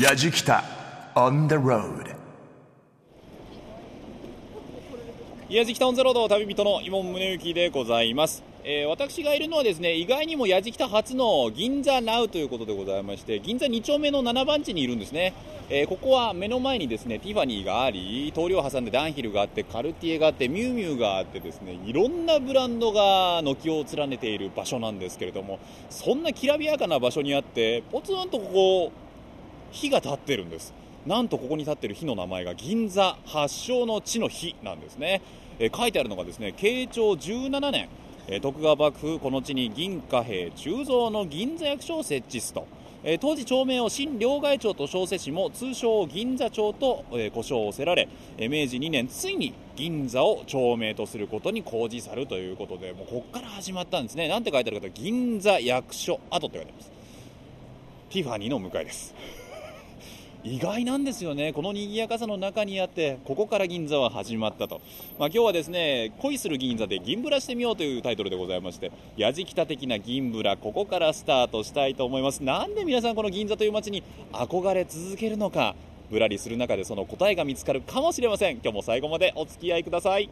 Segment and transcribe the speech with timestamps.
[0.00, 0.64] やじきた
[1.14, 2.16] on the road.
[5.50, 15.34] 矢敷タウンゼロード旅人の伊門宗行でございます、えー私がいるのはですね意外にも矢敷北初の銀座ナウということでございまして銀座2丁目の7番地にいるんですね、
[15.68, 25.58] えーここは目の前にですねティファニーがあり通りを挟んでダンヒルがあってカルティエがあってミュウミュウがあってですねいろんなブランドが軒を連ねている場所なんですけれども
[25.90, 29.09] そんなきらびやかな場所にあってポツンとここ
[29.70, 30.74] 火が立ってるんです。
[31.06, 35.22] なんとここに立ってる火の名前が銀座発祥の地の火なんですね、
[35.58, 37.88] え書いてあるのがですね慶長17年、
[38.28, 42.66] え徳川幕府この地に銀貨幣鋳造の銀座役所を設置すと。
[43.02, 54.28] え当時町名を新両替町と称せしも通称銀座町と、え呼称をせられ、え明治2年ついに銀座を町名とすることに公示さるということでもうここから始まったんですね。
[54.28, 56.92] なんて書いてあるかというと銀座役所跡って書いてあります。
[58.10, 59.14] ティファニーの向かいです。
[60.42, 64.80] 意外なんですよね、この賑やかさの中にあって、ここから銀座は始まったと、
[65.18, 72.42] まあ、今日はですね恋する銀座で銀ブラしてみようというタイトルでございまして、やじきた的な銀ブラ、ここからスタートしたいと思います。
[72.42, 75.74] なんで皆さん、この銀座という街に憧れ続けるのか、
[76.10, 78.54] ぶらりする中でその答えが見つかるかもしれません。
[78.54, 80.30] 今日も最後までお付き合いください。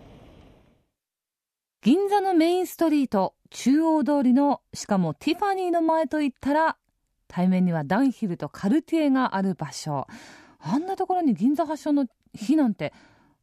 [1.82, 6.76] 銀座のメインストリート中央通りのしかもティファニーの前といったら
[7.28, 10.06] 対面にはダンヒルとカルティエがある場所。
[10.58, 12.92] あんなところに銀座発祥の日なんて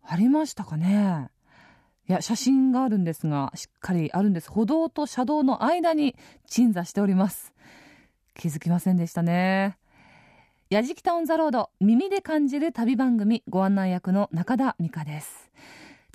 [0.04, 1.30] ありましたかね？
[2.08, 4.52] いや写真があるんですがしっかりあるんです。
[4.52, 6.16] 歩道と車道の間に
[6.48, 7.54] 鎮座しております。
[8.36, 9.78] 気づきませんでしたね。
[10.70, 15.50] やじきたオンザロード耳で感じる旅番組ご案内役の中田美香です。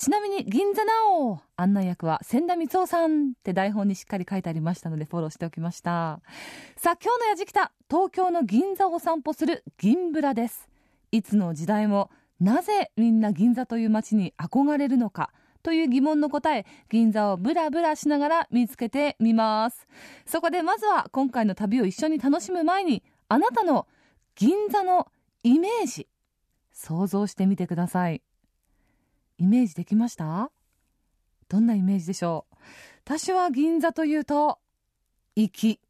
[0.01, 6.23] ちなみに銀座なお案内役は千田光夫さんって台本にしっかり書いてありましたのでフォローしておきました。
[6.79, 10.71] さあ今日のやじきた東京の銀座を散歩する銀ブラです。
[11.13, 19.87] いつの時代もなぜみんな銀座という街に憧れるのかという疑問の答え銀座をブラブラしながら見つけてみます。
[20.25, 23.87] そこでまずは今回の旅を一緒に楽しむ前にあなたの
[24.35, 25.09] 銀座の
[25.43, 26.09] イメージ
[26.73, 28.23] 想像してみてください。
[29.41, 30.53] イメージできました？
[31.49, 32.55] どんなイメージでしょう？
[33.05, 34.59] 私は銀座というと
[35.35, 35.81] 粋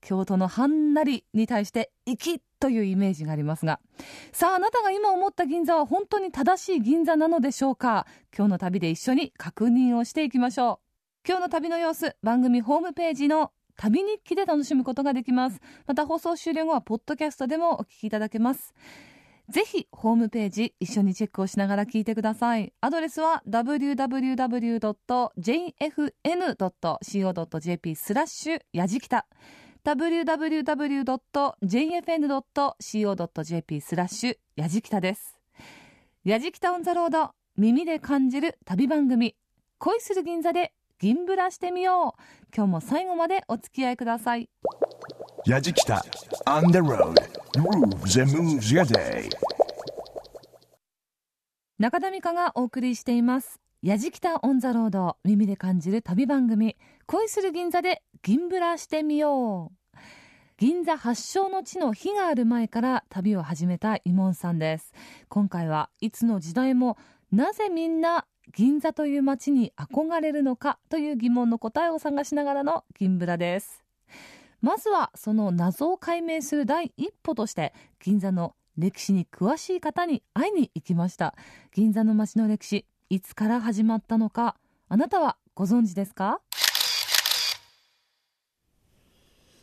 [0.00, 3.80] 京都のはんなりに対して粋というイメージがありますが。
[4.32, 8.06] さああなたが今思った銀座は本当に正しい銀座なのでしょうか？
[8.34, 10.80] 今日の旅で一緒に確認をしていきましょ
[11.24, 11.28] う。
[11.28, 15.60] 今日の旅の様子番組ホームページの旅日記で楽しむことができます。
[15.86, 18.74] また放送終了後はポッドキャストでもお聞きいただけます。
[19.48, 22.72] ぜひホームページ一緒にチェックをしながら聞いてください。
[22.80, 23.96] アドレスは www.jfn.co.jp
[27.96, 29.26] スラッシュやじきた。
[29.84, 31.00] www.jfn.co.jp
[33.80, 35.36] スラッシュやじきたです。
[36.24, 39.34] やじきた on the road 耳で感じる旅番組
[39.78, 42.22] 恋する銀座で銀ブラしてみよう。
[42.54, 44.48] 今日も最後までお付き合いください。
[45.44, 46.04] やじきた
[46.46, 49.28] on the road grooves and moves your day
[51.78, 53.60] 中田美香がお送りしています。
[53.82, 56.76] やじきた on the road 耳で感じる旅番組。
[57.06, 59.98] 恋する銀座で銀ブラしてみよう。
[60.56, 64.92] 銀座発祥の地の火がある前から旅を始めたイモンさんです。
[65.28, 66.96] 今回はいつの時代も
[67.32, 73.82] なぜみんな銀座という街に憧れるのかという疑問の答えを探しながらの銀ブラです。
[74.62, 81.34] まずはその謎を解明する第一歩として銀座の歴史に詳しい方に会いに行きました。
[81.74, 84.56] 銀座の街の歴史いつから始まったのか
[84.88, 86.40] あなたはご存知ですか？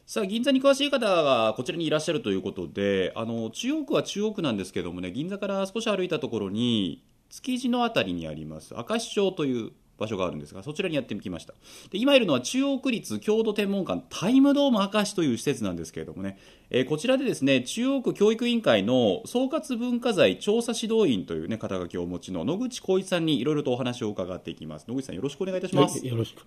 [0.05, 11.53] さあ銀座に詳しい方がこちらにいらっしゃるということであの中央区は中央区なんですけどもね銀座から少し歩いたところに築地の辺りにあります明石町という場所があるんですがそちらにやってきました。
[11.91, 16.37] で今いるのは中央区立郷土天文館タイムドーム明石という施設なんですけれどもね、
[16.71, 24.85] えーこちらでですね中央区教育委員会の総括文化財調査指導員というね肩書きをお持ちの野口浩一さんにいろいろとお話を伺っていきます。
[24.87, 26.43] 野口さんよろしくお願いいたします、はい、よろしく。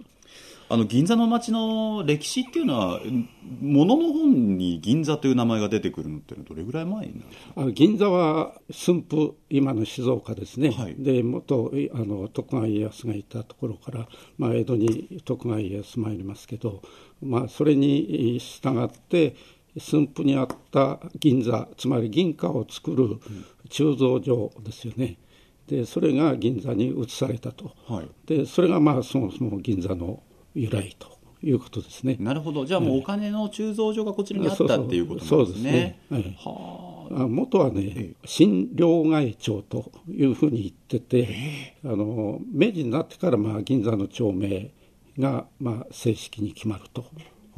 [0.68, 3.00] あの銀座の街の歴史っていうのは
[3.60, 7.22] ものの本に銀座という名前が出てくるのってどれぐらい前に
[7.56, 10.94] なる銀座は駿府、今の静岡ですね、はい。
[10.96, 14.08] で元あの徳川家康がいたところから、
[14.38, 16.80] まあ、江戸に徳川家康参りますけど、
[17.20, 19.36] まあ、それに従って、
[19.78, 23.18] 駿府にあった銀座、つまり銀貨を作る
[23.68, 25.18] 鋳造所ですよね、
[25.66, 28.08] でそれが銀座に移されたと、はい。
[28.26, 30.22] でそれがまあそもそも銀座の
[30.54, 31.08] 由来と
[31.42, 32.16] いうことですね。
[32.20, 32.66] なるほど。
[32.66, 35.28] じゃあもうお金の鋳造所がこちらにあったっていうことなんですね。
[35.28, 36.00] そうですね。
[36.10, 36.22] はい。
[36.38, 37.26] はあ。
[37.26, 44.70] 元はね、新両替町というふうに言ってて、あの明治になってからまあ銀座の町名
[45.18, 47.04] がまあ正式に決まると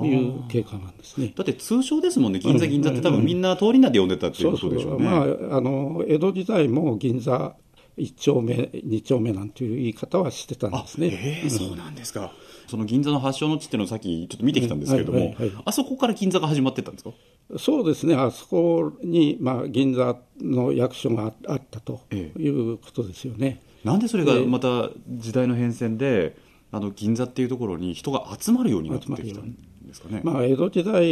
[0.00, 1.32] いう経過なんですね。
[1.36, 5.04] だって通称ですもんね、銀座銀座って多分みんな通り名で呼んでたっていうことでしょうね。
[5.04, 7.54] まあ、あの江戸時代も銀座
[7.96, 11.08] 1丁目、2丁目なんていう言い方はしてたんですね。
[11.12, 12.32] ええそうなんですか。
[12.66, 17.10] その銀座の発祥の地っていうのをさっきちょっと見てきたんですけれども、はいはいはいあそこから銀座が始まってったんですか？
[17.58, 23.60] そうですね、あそこに、まあ、銀座の役所があったとえいうことですよね。
[23.84, 26.36] なんでそれがまた時代の変遷で、
[26.72, 29.56] あの銀座っていうところに人が集まるようになってきたん
[29.94, 30.20] ですかね。
[30.24, 31.04] まあ、江戸時代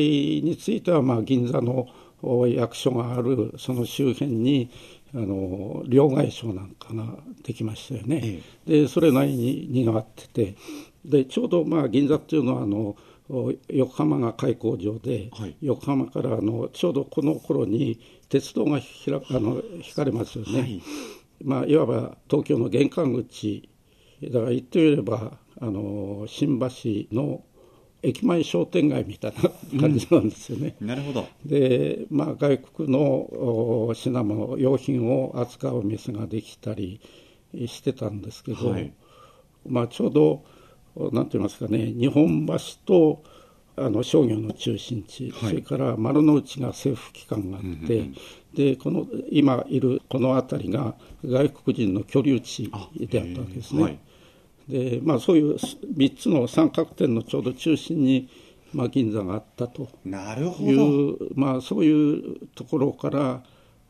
[0.42, 1.88] については、まあ、銀座の
[2.22, 4.70] お役所があるその周辺に
[5.14, 10.56] あの両替商なんかができましたよね、でそれなりににぎわってて
[11.04, 12.96] でちょうどまあ銀座っていうのはあの
[13.28, 15.56] お横浜が開港場で、はい。
[15.60, 20.82] 横浜からあのちょうどこの頃に鉄道がひらあの引かれますよね、はい。
[21.42, 23.68] まあ、いわば東京の玄関口
[24.22, 26.66] だから言ってみればあの新橋
[27.14, 27.42] の
[28.02, 29.34] 駅前商店街みたい
[29.72, 30.74] な感じなんですよね。
[30.80, 31.28] なるほど。
[31.44, 37.00] で、まあ、外国のお品物用品を扱う店ができたり
[37.66, 38.92] してたんですけど、はい
[39.66, 40.44] まあ、ちょうど
[41.12, 43.22] なんて言いますかね日本橋と
[43.76, 48.10] あの商業の中心地、はいそれから丸の内が政府機関があって、
[48.54, 50.94] でこの今いるこの辺りが
[51.24, 53.98] 外国人の居留地であったわけですね。
[54.68, 58.28] はいでまあ、そういう3つの三角点のちょうど中心に、
[58.72, 60.86] まあ、銀座があったとなるほいど。
[60.86, 63.42] う、まあ、そういうところから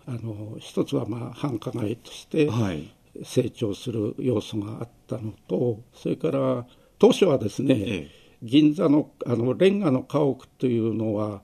[0.06, 2.92] あの一つはまあ繁華街としてはい。
[3.24, 6.64] 成長する要素があったのとそれから
[6.98, 8.10] 当初はですね、え
[8.42, 11.42] 銀座のあのレンガの家屋というのは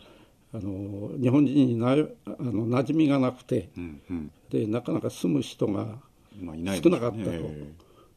[0.55, 4.31] あの日本人になあの馴染みがなくてうんうん。
[4.51, 5.99] でなかなか住む人が
[6.41, 7.39] まあいない少なかったとい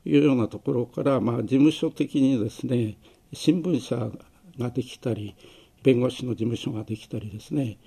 [0.05, 2.97] うようなところから、まあ、事務所的にですね
[3.33, 3.95] 新聞社
[4.57, 5.35] ができたり
[5.83, 7.77] 弁護士の事務所ができたりですね、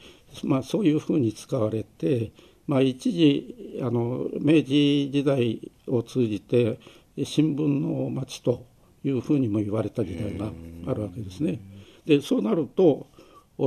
[0.45, 2.33] まあ、そういうふうに使われて、
[2.67, 6.79] まあ、一時あの明治時代を通じて
[7.25, 8.67] 新聞の町と
[9.05, 10.51] いうふうにも言われた時代が
[10.87, 11.61] あるわけですね。
[12.07, 13.07] でそうなると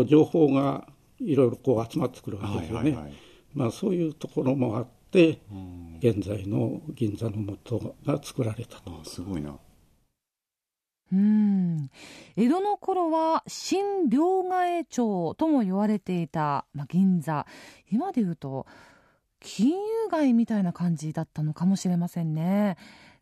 [0.05, 0.87] 情報が
[1.19, 2.91] いろいろこう集まってくるわけですよね。
[2.91, 3.13] はいはいはい
[3.57, 5.39] まあ、そういうところもあって、
[5.99, 8.91] 現在の銀座の元が作られたと。
[9.01, 9.57] あすごいな。
[11.11, 11.89] うん
[12.35, 17.45] 江戸の頃は新両替町とも言われていた、まあ、銀座
[17.89, 18.67] 今で言うと
[19.39, 19.75] 金融
[20.11, 22.75] 街みたいな感じだったのかもしれませんね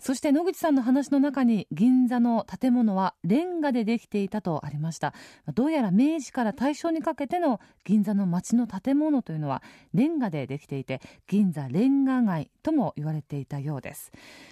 [0.06, 5.16] そして野口さんの話の中に銀座の建物はレンガでできていたとありました。
[5.56, 9.64] どうやら明治から大正にかけての銀座の街の建物というのは
[9.96, 14.12] レンガでできていて銀座レンガ街とも言われていたようです。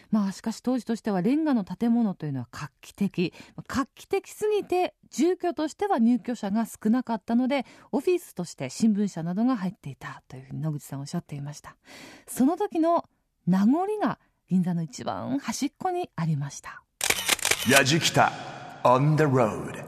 [0.09, 3.31] まあしかし当時としてはレンガの建物というのは画期的。
[3.67, 11.75] 画期的すぎて住居としては入居者が少なかったのでオフィスとして新聞社などが入っていたというふうに野口さんおっしゃっていました。
[12.25, 13.05] その時の
[13.45, 14.17] 名残が
[14.49, 16.83] 銀座の一番端っこにありました
[17.69, 18.31] やじきた
[18.83, 19.83] on the road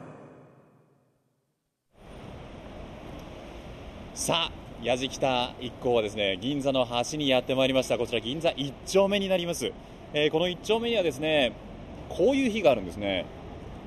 [4.13, 7.97] さあ、やじきた一行はですね、銀座の端にやってまいりました。
[7.97, 9.73] こちら銀座一丁目になります。
[10.13, 11.51] えーこの一丁目にはですね、
[12.07, 13.25] こういう日があるんですね。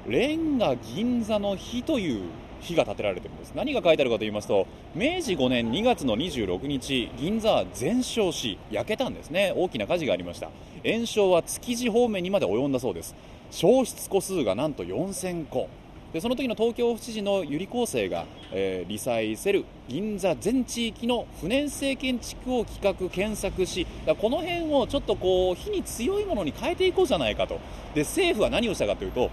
[0.07, 2.25] レンガ銀座の日という
[2.61, 3.53] 日が建てられてるんです。
[3.55, 9.53] 何が書いてあるかと言いますと、明治5年2月の26日、銀座は全焼し、焼けたんですね。
[9.57, 10.51] 大きな火事がありました。
[10.85, 13.15] 炎症は築地方面にまで及んだそうです。
[13.51, 15.69] 焼失個数がなんと4000個。
[16.13, 23.87] でその時の東京府知事の百合厚生が、えー、リサイセル銀座全地域の不燃性建築を企画検索し
[24.19, 27.61] この辺をちょっとこう火に強いものに変えていこうじゃないかと
[27.95, 29.31] で政府は何をしたかというと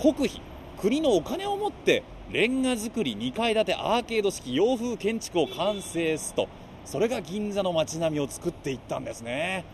[0.00, 0.40] 国費
[0.78, 6.48] 国のお金を持ってレンガ造り2階建てアーケード式洋風建築を完成すと
[6.84, 9.64] それが銀座の街並みを作っていったんですね。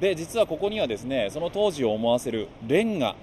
[0.00, 3.16] で実はここにはですねその当時を思わせるレンガ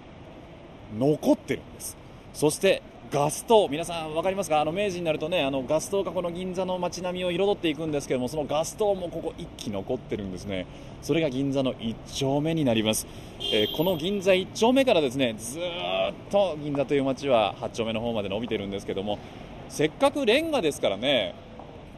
[0.98, 1.98] 残ってるんです。
[2.34, 2.82] そして
[3.12, 4.62] ガス灯皆さん分かりますか？
[4.62, 10.66] あの明治になるとねあのガス灯がこの銀座の街並みを彩っていくんですけどもそのガス灯もここ一基残ってるんですね。
[11.02, 13.06] それが銀座の1丁目になります、
[13.54, 15.62] えーこの銀座1丁目からですねずっ
[16.32, 19.20] と銀座という街は8丁目の方まで伸びてるんですけども
[19.70, 21.36] せっかくレンガですからね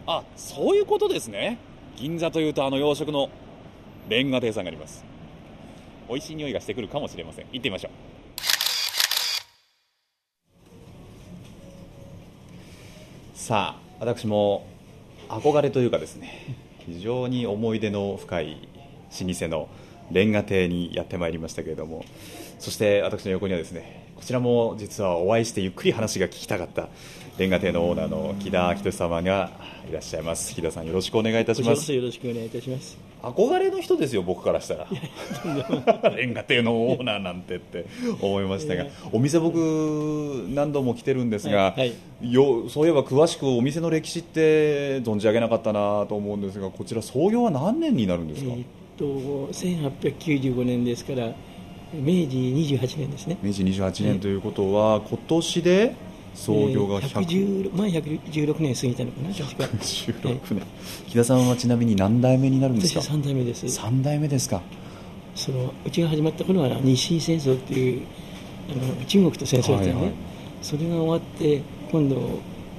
[0.06, 1.58] あそういうことですね。
[1.96, 3.30] 銀座というとあの洋食の
[4.10, 5.06] レンガ亭さんがあります。
[6.10, 7.46] 美味しい匂いがしてくるかもしれません。
[7.52, 8.07] 行ってみましょう。
[13.38, 14.66] さあ私も
[15.30, 18.68] 憧れというかですね非常に思い出の深い
[19.22, 19.70] 老舗の
[20.12, 22.04] レンガ亭にやってまいりましたけれども
[22.58, 26.90] そして私の横にはですねこちらも実はお会いしてゆっくり話が聞きたかった
[27.38, 29.52] レンガ亭のオーナーの木田明俊様が
[29.88, 30.56] いらっしゃいます。
[30.56, 31.94] 木田さんよろしくお願いいたします。
[31.94, 33.07] よろしくお願いいたします。
[33.24, 34.88] 憧れの人ですよ僕からしたら。
[36.16, 37.86] レンガ亭のオーナーなんてって
[38.22, 39.56] 思いましたがお店僕
[40.54, 41.86] 何度も来てるんですが、はいは
[42.22, 42.34] い。
[42.34, 48.66] よそういえば詳しくお店の歴史って存じ上げなかったなと思うんですがこちら創業は何年になるんですか、えーっ
[48.98, 49.06] と
[49.54, 51.32] 1895年ですから
[51.94, 53.38] 明治28年ですね。
[53.42, 55.96] 明治28年ということは、今年で
[56.38, 59.68] 創業がえー116 110前116年過ぎたのかな確か。
[59.68, 60.14] 年。
[61.08, 63.66] 木田さんはちなみに何代目になるんです私かは3代目です。
[63.66, 64.62] 3代目ですか？
[65.36, 68.02] そのうちが始まった頃は日清戦争っていう
[68.72, 70.14] あの中国と戦争だったよね、はいはい。
[70.62, 72.16] それが終わって今度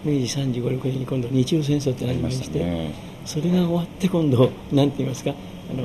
[0.04, 2.92] 明治35、6年に今度日露戦争ってなりまして、ね。
[3.24, 5.84] それが終わって今度なんて言いますかあの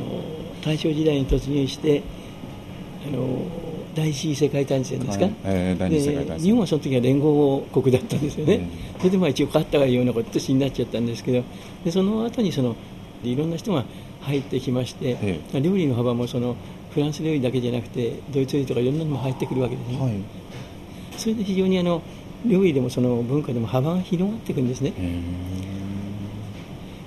[0.63, 2.03] 大正時代に突入して
[3.07, 3.45] あの
[3.95, 5.33] 第一次世界大戦ですか、はい。
[5.43, 11.43] えー日本はその時は連合国だったんですよね、それでまあ一応勝ったような形になっちゃったんですけど
[11.85, 12.75] でその後にその
[13.23, 13.85] いろんな人が
[14.21, 16.55] 入ってきまして、え料理の幅もその
[16.91, 20.13] フランス料理だけじゃなくてドイツ料理とかいろんなのも入ってくるわけですね、はい。
[21.17, 22.01] それで非常にあの
[22.45, 24.93] 料理でもその文化でも幅が広がっていくんですね、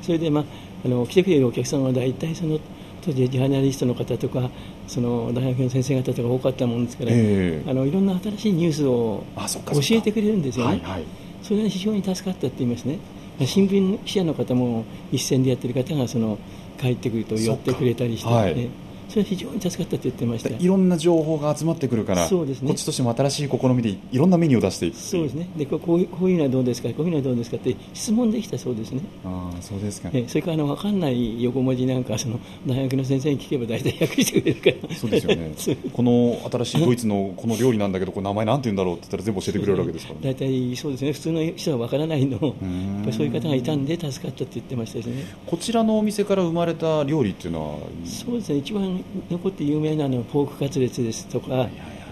[0.02, 0.45] それで、まあ、
[0.85, 2.59] あの来てくれるお客さんは大体その
[3.02, 4.50] 当時ジャーナリストの方とか
[4.87, 7.71] その大学の先生方とか多かったもんですから、ええ。
[7.71, 11.05] あのいろんな新しいニュースを教えてくれるんですよね、はいはい。
[11.43, 12.99] それが非常に助かったって言いますね。
[13.45, 16.38] 新聞記者の方も一線でやってる方がその
[16.81, 18.69] 帰ってくると寄ってくれたりして、ね
[19.16, 20.50] それは非常に助かったって言ってました。
[20.50, 22.68] いろんな情報が集まってくるからそうですね。
[22.68, 24.99] こっちとしても新しい試みでいろんなメニューを出していく。
[24.99, 25.49] そうですね。
[25.56, 26.88] でこうこういうこういうのはどうですか？
[26.90, 27.56] こういうのはどうですか？
[27.56, 29.00] って質問できたそうですね。
[29.25, 30.11] ああそうですか。
[30.12, 34.94] えそれからあの分かんない横文字なんかその大学の先生に聞けば大体訳してくれるから。
[34.94, 35.54] そうですよね。
[35.94, 40.35] この新しいドイツのこの料理なんだけどこれ名前なんて言うんだろうって言ったら全部教えてくれるわけですからね。
[40.35, 41.12] 大体そうですね。
[41.12, 42.37] 普通の人は分からないの。
[42.37, 45.25] をやんっそういう方がいたんで助かったって言ってましたですね。
[45.46, 48.58] こちらのお店から生まれた料理っていうのはそうですね。
[48.58, 51.68] 一番残って有名なのはポークカツレツですとか、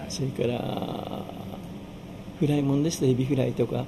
[0.08, 1.22] それから
[2.38, 3.84] フライもんですとエビフライとかか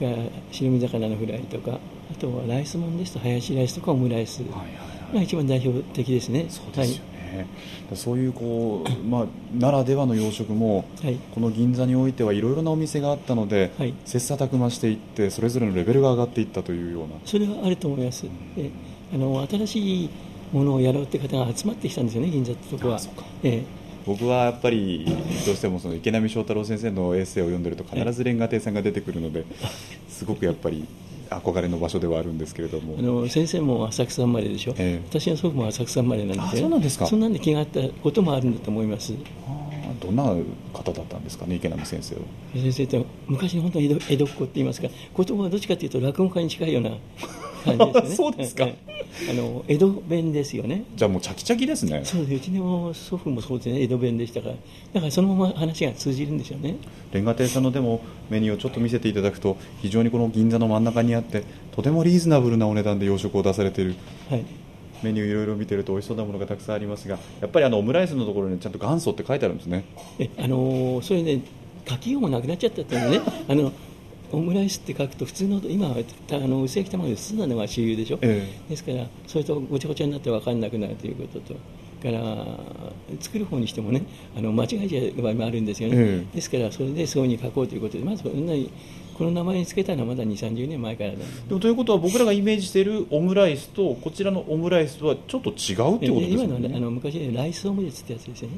[0.00, 0.16] ら
[0.50, 1.78] 白身魚のフライとか
[2.10, 4.42] あとはライスもんですとハヤシライスとかオムライス。
[5.12, 6.46] が一番代表的ですね。
[6.48, 7.46] そうですよね、
[7.94, 9.26] そういうこう、まあ、
[9.56, 11.16] ならではの洋食も、はい。
[11.32, 13.94] この銀座においてはいろいろなお店があったので、はい。
[14.04, 17.14] 切磋琢磨していってそれぞれのレベルが上がっていったというような。
[17.24, 18.24] それはあると思います、
[18.56, 18.70] で
[19.12, 20.10] あの新しい
[20.52, 23.00] ものをやろうって方が集まってきたんですよね銀座ってとこは。
[23.42, 23.62] え
[24.06, 25.04] 僕はやっぱり
[25.44, 29.44] どうしてもその池波正太郎先生のエッセイを読んでると必ずレンガ亭さんが出てくるので
[30.08, 30.84] すごくやっぱり
[31.28, 32.94] 憧れの場所ではあるんですけれども。
[32.96, 35.02] えあの先生も浅草生まれでしょ、ええ。
[35.08, 37.06] 私の祖父も浅草生まれなんであそうなんですか。
[37.06, 39.14] そんなんで気があったこともあるんだと思います。
[40.00, 40.24] どんな
[40.72, 42.22] 方だったんですかね池波先生は。
[42.54, 46.90] 先生って昔の本当に江戸江戸っ子って言いますか言葉はどっちかというと落語家に近いような
[47.60, 48.10] 感じですよね。
[48.16, 48.64] そうですか。
[48.64, 50.84] ええあの江戸弁ですよね。
[50.96, 52.00] じゃあもうチャキチャキですね。
[52.04, 52.34] そうです。
[52.36, 53.82] うちの祖父もそうですね。
[53.82, 54.54] 江戸弁でしたから。
[54.94, 56.76] だからそのまま話が通じるんですよね。
[57.12, 58.00] レンガ亭さんのでも
[58.30, 63.94] メニューをちょっと見せていただくと非常にこの銀座の真ん中にあってとてもリーズナブルなお値段で洋食を出されている。
[64.28, 64.44] はい。
[65.02, 69.84] メニューいろいろ見てると美味しそうなものがたくさんありますがやっぱりあのオムライスのところにちゃんと元祖って書いてあるんですね。
[70.18, 71.40] えあのーそれね
[71.88, 73.20] 書きようもなくなっちゃったっていうのね。
[73.48, 73.72] あの
[74.32, 75.96] オムライスって書くと普通の今は
[76.26, 81.54] たあの薄焼き卵で包んだのが主流でしょ、えですからそれとごちゃごちゃになって分かんなくなるということと
[82.00, 82.58] から
[83.20, 84.02] 作る方にしてもね
[84.36, 86.34] あの間違えちゃう場合もあるんですよね、ええ。
[86.34, 88.72] ですからそれでそういうふうに書こうということでまずこんなに
[89.16, 98.56] この名前につけたのはまだ2 3 0年前からなんででもということは僕らがイメージしているオムライスとこちらのオムライスとはちょっと違うっていうことですよ今のあねの昔ねライスオムレツってやつですよね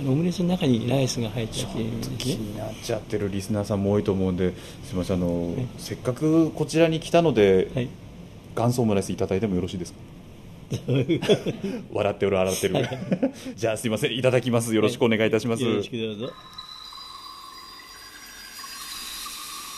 [0.00, 2.16] オムレツの中にライスが入っちゃっているんですね。
[2.18, 4.52] 気になっちゃってるリスナーさんも多いと思うんで
[4.84, 7.88] すみませんあの、せっかくこちらに来たので、はい。
[8.56, 9.98] 元祖オムライスいただいてもよろしいですか？
[11.92, 12.88] 笑ってる笑ってる。
[13.56, 14.74] じゃあすいませんいただきます。
[14.74, 16.30] よろしくお願いいたします、よろしくどうぞ。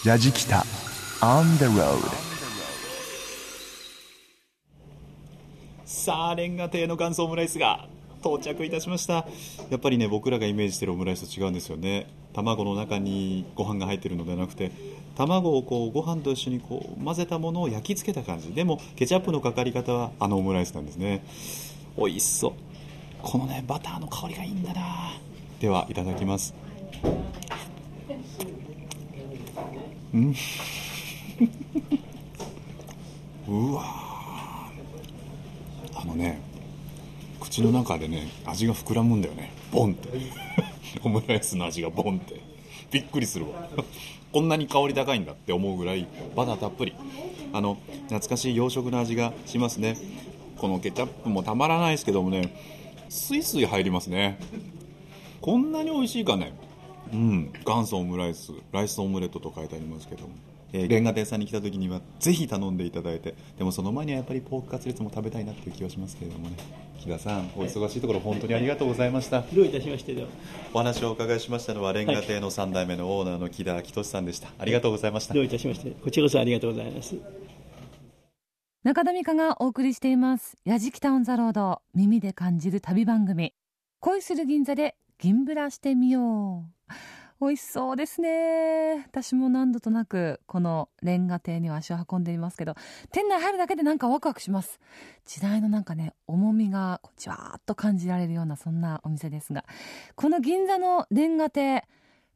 [0.04, 0.64] ヤジキタ
[1.20, 1.98] On the road
[5.84, 7.86] さあレンガ亭の元祖オムライスが
[8.22, 9.26] 到着いたしました。
[9.70, 12.06] やっぱりね僕らがイメージしてるオムライスと違うんですよね。
[12.32, 14.70] 卵の中にご飯が入ってるのではなくて
[15.16, 18.52] 卵をこうご飯と一緒にこう混ぜたものを焼き付けた感じ。
[18.52, 21.24] でもケチャップのかかり方はあのオムライスなんですね。
[21.96, 22.52] 美味しそう。
[23.22, 25.12] このねバターの香りがいいんだな。
[25.60, 26.54] ではいただきます。
[30.14, 30.34] うん。
[33.48, 33.82] うわ
[35.94, 36.40] あのね
[37.50, 39.52] 口の中でね味が膨らむんだよね。
[39.73, 40.09] ボンって。
[41.02, 42.40] オムライスの味がボンって。
[42.92, 43.69] びっくりするわ。
[44.33, 46.95] こんなに香り高いんだって思うぐらいバターたっぷり。
[47.52, 49.97] あの懐かしい洋食の味がしますね。
[50.59, 52.54] このケチャップもたまらないですけどもね
[53.09, 54.38] スイスイ入りますね。
[55.40, 56.52] こんなに美味しいかね。
[57.12, 57.52] うん。
[57.66, 60.28] 元祖オムライスライスオムレットと書いてありますけども。
[60.72, 66.56] えー、レンガ亭さんに来た時にはぜひ頼んでいただいてでもその前にはやっぱりポークカツレツも食べたいなっていう気はしますけれどもね。
[67.00, 69.40] 木田さんお忙しいところ本当にありがとうございました。
[69.40, 70.14] どういたしまして
[70.74, 74.48] お話をお伺いしましたのはレンガ亭の3代目のオーナーの木田明俊さんでした。
[74.58, 75.34] ありがとうございました。
[75.34, 77.16] どういたしましてこちらこそありがとうございます。
[78.82, 83.54] 中田美香がお送りしています「やじきた on the road」耳で感じる旅番組。
[84.00, 86.92] 恋する銀座で銀ブラしてみよう
[87.40, 89.02] 美味しそうですね。
[89.06, 92.75] 私も何度となくこのレンガ亭には足を運んでいますけど
[93.12, 94.78] 店内入るだけでなんかワクワクします。
[95.25, 99.64] 時代のなんかね重みがこうじわーっと感じられるようなそんなお店ですが
[100.16, 101.87] この銀座のレンガ亭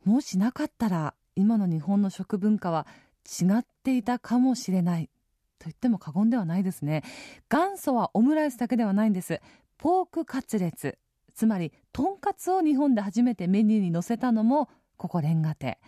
[0.04, 2.86] もしなかったら今の日本の食文化は
[3.26, 5.10] 違っていたかもしれない。
[5.58, 7.02] と言っても過言ではないですね。
[7.50, 9.42] 元祖はオムライスだけではないんです。
[9.76, 10.96] ポークカツレツ
[11.34, 15.78] つまりとんかつを日本で初めてメニューに載せたのもここレンガ亭。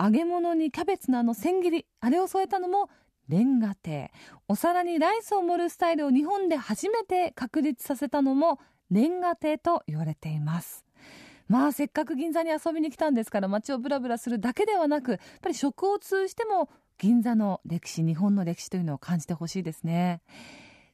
[0.00, 2.88] 揚げ物にキャベツのあの千切りあれを添えたのも
[3.28, 4.10] レンガ亭。
[4.48, 8.58] お皿にライスを盛るスタイルを日本で初めて確立させたのも
[8.90, 10.84] レンガ亭と言われています。
[11.48, 20.20] まあせっかく銀座に遊びに来たんですから街をブラブラするだけではなくやっぱり食を通じても銀座の歴史日本の歴史というのを感じてほしいですね。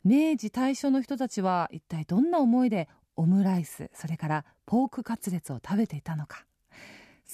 [0.04, 6.44] 明治大正の人たちは一体どんな思いでオムライスそれからポークカツレツを食べていたのか。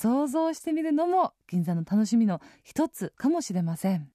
[0.00, 4.08] 想像してみるのも銀座の楽しみの一つかもしれません。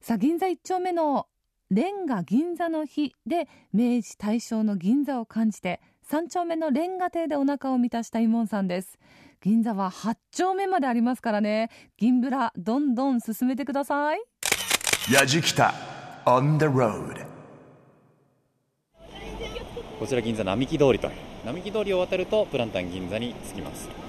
[0.00, 1.26] さあ銀座一丁目の
[1.70, 8.98] レンガ銀座の日で明治大正の銀座を感じて三丁目のレンガ亭でお腹を満たしたイモンさんです。
[9.42, 11.68] 銀座は八丁目までありますからね。
[11.98, 14.22] 銀ブラどんどん進めてください。
[15.12, 15.74] やじきた
[16.24, 17.26] on the road
[19.98, 21.10] こちら銀座並木通りと
[21.44, 24.07] 並木通りを渡るとプランタン銀座に着きます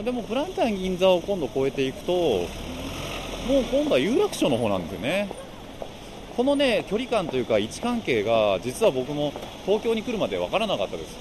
[0.00, 2.46] でもプランタン銀座を今度越えていくとも
[3.60, 5.28] う今度は有楽町の方なんですよね。
[6.36, 9.32] このね距離感というか位置関係が実は僕も
[9.66, 11.16] 東京に来るまで分からなかったです。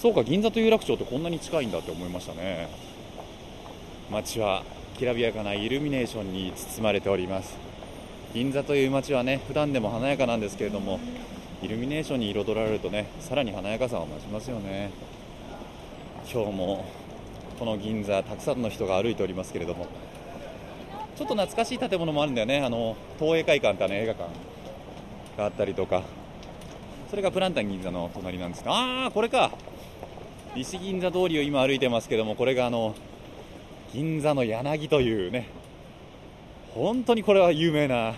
[0.00, 2.68] そうか銀座と有楽町ってこんなに近いんだって思いましたね。
[4.10, 4.62] 街は
[4.96, 7.56] きらびやかなイルミネーションに包まれております。
[8.32, 11.00] 銀座という街はね普段でも華やかなんですけれども
[11.62, 14.90] イルミネーションに彩られるとねさらに華やかさを増しますよね。
[16.32, 16.84] 今日も
[17.58, 19.86] この銀座たくさんの人が歩いておりますけれども
[21.16, 22.62] ちょっと懐かしい建物もあるんだよね。
[22.62, 24.30] あの東映会館ってあの映画館
[25.38, 26.02] があったりとか。
[27.08, 28.72] それがプランタン銀座の隣なんですが。
[28.72, 29.52] ああこれか。
[30.54, 32.94] 西銀座通りを今歩いてますけどもこれがあの
[33.92, 35.48] 銀座の柳というね。
[36.74, 38.14] 本当にこれは有名な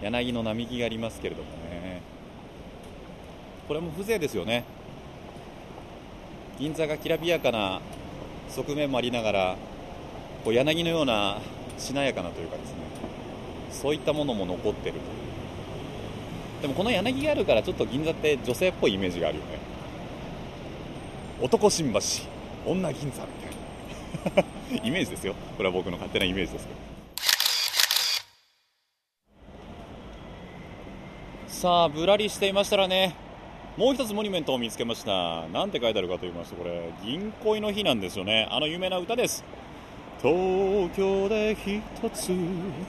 [0.00, 2.00] 柳の並木がありますけれどもね。
[3.68, 4.64] これも風情ですよね。
[6.58, 7.82] 銀座がきらびやかな
[8.54, 9.56] 側面もありながら
[10.44, 11.38] こう柳のような
[11.78, 12.76] しなやかなというかですね。
[13.70, 15.00] そういったものも残ってると。
[16.62, 19.58] でもこの柳があるからちょっと銀座って女性っぽいイメージがあるよね。
[21.40, 22.00] 男新橋
[22.66, 24.84] 女銀座みたいな。
[24.86, 25.34] イメージですよ。
[25.56, 26.92] これは僕の勝手なイメージですけど。
[31.48, 33.14] さあぶらりしていましたらね
[33.74, 35.48] もう一つモニュメントを見つけました。
[35.48, 38.46] なんて書いてあるかと言いますとこれ銀恋の日なんですよね。
[38.50, 39.42] あの有名な歌です。
[40.20, 42.32] 東京で一つ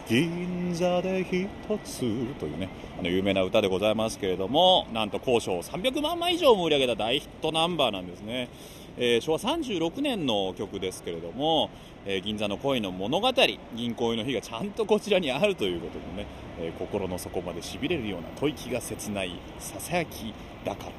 [0.10, 1.48] 銀座で一
[1.86, 2.00] つ
[2.36, 2.70] というね
[3.00, 8.50] あの有名な歌でございますけれどもなんと交渉300万枚以上も売り上げた大ヒットナンバーなんですね、
[8.98, 11.72] えー、昭和36年の曲ですけれども、
[12.06, 13.32] えー、銀座の恋の物語
[13.76, 16.28] 銀恋の日がちゃんとこちらにあるということでね、
[16.60, 20.34] えー、心の底までしびれるような吐息が切ないささやき
[20.66, 20.90] だから。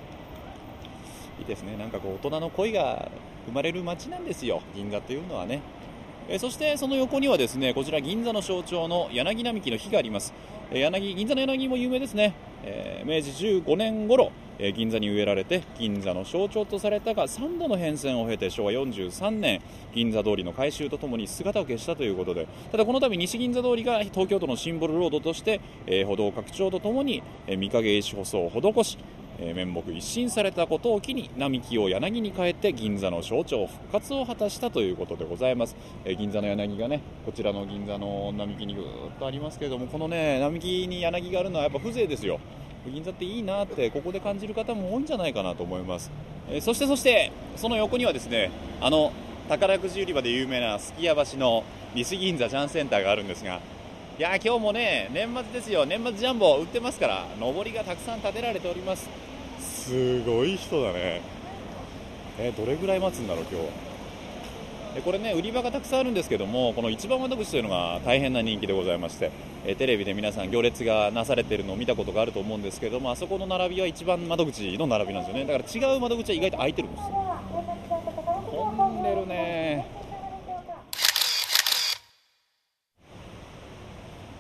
[1.41, 1.77] いいですね。
[1.77, 3.11] なんかこう大人の恋が
[3.47, 4.63] 生まれる街なんですよ。
[4.75, 5.61] 銀座というのはね。
[6.29, 10.33] えそしてその横にはですねこちら銀座の象徴の柳並木の木があります、
[10.71, 19.61] え柳銀座の柳も有名ですね、えー、明治15年頃、え、銀座に植えられて銀座の象徴とされたが3度の変遷を経て昭和43年
[19.95, 28.99] 銀座通りの改修とともに姿を消したということでただこの度西銀座通りが東京都のシンボルロードとして、え、歩道拡張とともに、え、御影石舗装を施し
[29.39, 42.39] え面目一新されたことを機に並木を柳に変えて銀座の象徴復活を果たしたということでございます、え銀座の柳がねこちらの銀座の並木にぐーっとありますけれどもこのね並木に柳があるのはやっぱ風情ですよ。
[42.91, 46.11] 銀座っていいなってここで感じる方も多いんじゃないかなと思います、
[46.49, 49.13] えそしてそしてその横にはですねあの
[49.49, 53.61] 宝くじ売り場で有名なすき家橋の西銀座ジャンセンターがあるんですが
[54.17, 55.87] いや今日もね年末ですよ。
[55.87, 59.09] 年末ジャンボ売ってますから上りがたくさん立てられております。
[59.59, 61.21] すごい人だね。
[62.39, 63.84] えどれぐらい待つんだろう今日。
[64.95, 69.33] でこれね売り場がたくさんあるんですけどもこの一番窓口というのが大変な人気でございまして、
[69.67, 75.53] えテレビで皆さん行列がなされているのを見たことがあると思うんですけどもあそこの並びは一番窓口の並びなんですよね。
[75.53, 77.07] だから違う窓口は意外と空いてるんですよ。
[78.77, 79.87] 混んでるね。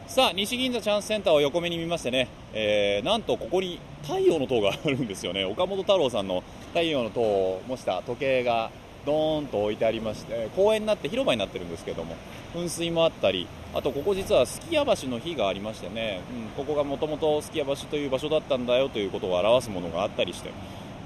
[0.07, 5.45] さあ西銀座チャンスセンターを横目に見ましてね、えーなんとここに太陽の塔があるんですよね。
[5.45, 8.71] 岡本太郎さんの太陽の塔を模した時計が
[9.05, 12.17] ドーンと置いてありまして公園になって広場になってるんですけども
[12.55, 16.23] 噴水もあったりあとここ実はすき家橋の日がありましてね、
[16.57, 20.51] うん、ここがもともとすき家橋という場所だったんだよということを表すものがあったりして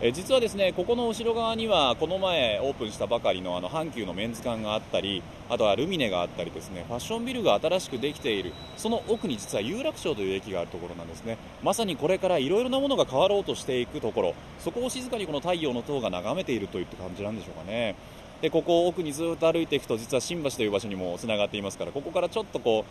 [0.00, 11.36] え実はですねここの後ろ側にはこの前オープンしたばかりのあの阪急のメンズ館があったりあとはルミネがあったりですねファッションビルが新しくできているその奥に実は有楽町という駅があるところなんですね。
[11.64, 17.96] まさにこれからいろいろなものが変わろうとしていくところそこを静かにこの太陽の塔が眺めているといった感じなんでしょうかね。
[18.40, 22.84] でここを奥にずっと歩いていくと実は新橋という場所にもつながっていますからここからちょっとこ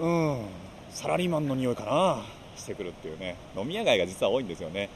[0.00, 0.38] ううん
[0.88, 2.24] サラリーマンの匂いかな
[2.56, 4.88] してくるっていうね飲み屋街が実は多いんですよね。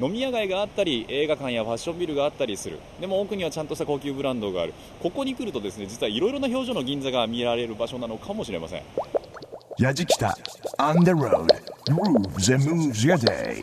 [0.00, 2.78] 飲み屋街があったり映画館やファッションビルがあったりする。
[3.00, 4.72] でも奥にはちゃんとした高級ブランドがある。
[5.02, 8.82] ここに来るとですね実はいろいろな表情の銀座が見られる場所なのかもしれません。
[10.78, 11.48] on the road.
[11.88, 13.62] Grooves and moves your day.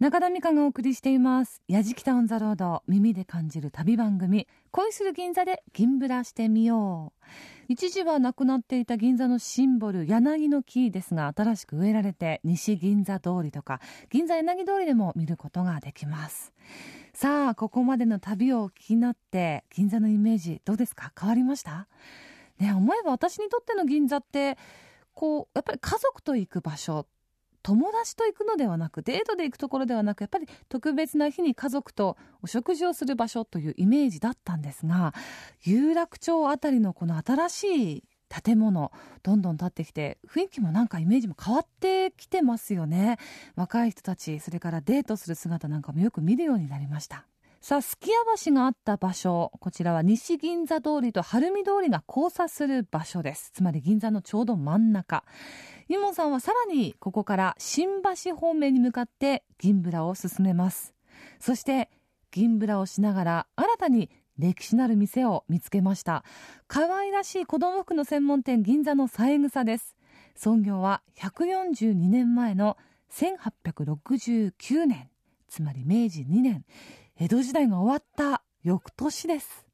[0.00, 7.24] 中田美香がお送りしています「やじきた on the road」耳で感じる旅番組「恋する銀座で銀ブラしてみよう」
[7.70, 16.54] 一時はなくなっていた銀座のシンボル柳の木ですが新しく植えられて西銀座通りとか銀座柳通りでも見ることができます。
[17.12, 21.12] さあここまでの旅をお聞きになって銀座のイメージどうですか？
[21.18, 21.88] 変わりました？
[22.58, 24.56] ね思えば私にとっての銀座って
[25.12, 27.06] こうやっぱり家族と行く場所
[27.62, 35.14] 友達と行くのではなくデートで行くところではなくやっぱり特別な日に家族とお食事をする場所というイメージだったんですが
[35.62, 38.92] 有楽町あたりのこの新しい建物
[39.22, 43.18] どんどん建ってきて雰囲気もなんかイメージも変わってきてますよね
[43.56, 47.26] 若い人たちそれからデートする姿なんかもよく見るようになりました
[47.60, 48.14] さあ、すき家
[48.46, 53.50] 橋があった場所、こちらは西銀座通りと晴海通りが交差する場所です。
[53.52, 55.24] つまり銀座のちょうど真ん中。
[55.88, 60.94] ユモさんはさらにここから新橋方面に向かって銀ブラを進めます。
[61.40, 61.88] そして
[62.30, 66.24] 銀ブラをしながら新たに歴史なる店を見つけました。
[66.66, 69.96] 可愛らしい子供服の専門店銀座の三枝です。
[70.36, 72.76] 創業は142年前の
[73.10, 75.08] 1869年、
[75.48, 76.64] つまり明治2年。
[77.16, 79.67] 江戸時代が終わった翌年です。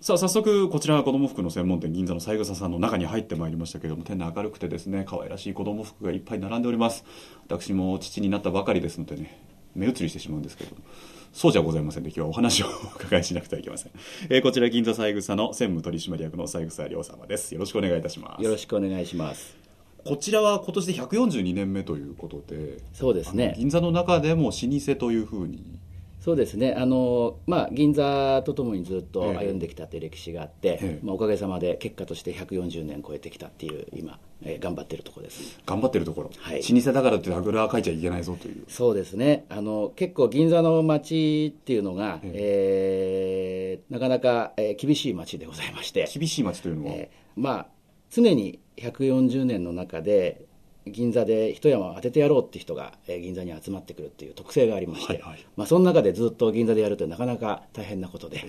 [0.00, 7.04] さあ早速こちら子供服の専門店銀座の三枝さんの中に入ってまいりましたけれども店内明るくてですね可愛らしい子供服がいっぱい並んでおります
[7.46, 9.38] 私も父になったばかりですのでね
[9.74, 10.74] 目移りしてしまうんですけど
[11.34, 13.92] そうじゃございませんで、今日はお話をお伺いしなくてはいけません。
[14.30, 17.54] えーこちら銀座三枝の専務取締役の三枝亮様です。
[17.54, 18.42] よろしくお願いいたします。
[18.42, 19.56] よろしくお願いします。
[20.04, 25.78] こちらは今年で142年目ということで、そうですね銀座の中でも老舗というふうに、
[26.20, 26.74] そうですね。
[26.76, 35.58] あのまあ銀座とともにずっとええ歩んできたという歴史があって、ええまあおかげさまで結果として140年超えてきたっていう今、えー頑張ってるところです。
[35.64, 38.64] 頑張ってるところ、はい老舗だからってあぐらかいちゃいけないぞという。
[38.68, 39.46] そうですね。
[39.48, 47.66] あの結構銀座の街っていうのが、ええーなかなか、えー厳しい街でございまして、厳しい街というのは、えーまあ
[48.10, 50.44] 常に140年の中で
[50.90, 55.46] 銀座で一山を当ててやろうって人が、えー銀座に集まってくるっていう特性がありまして、はいはい。
[55.56, 58.42] まあ、その中でずっと銀座でやるとなかなか大変なことで、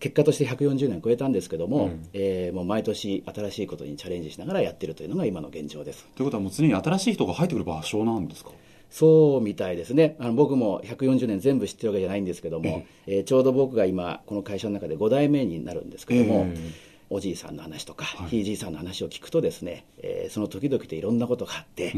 [0.00, 6.06] 結果として140年超えたんですけども、えーもう毎年新しいことにチャレンジしながらやってるというのが今の現状です。
[6.16, 8.50] ということはもう常に新しい人が入ってくる場所なんですか？
[8.90, 10.14] そうみたいですね。
[10.20, 21.92] あの僕も140年全部知ってるわけじゃないんですけども、えーちょうど僕が今この会社の中で5代目になるんですけども、ええおじいさんの話とか、ひいじいさんの話を聞くとですね、えーその時々でいろんなことがあって、